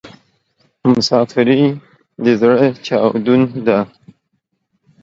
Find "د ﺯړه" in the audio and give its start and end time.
2.23-2.67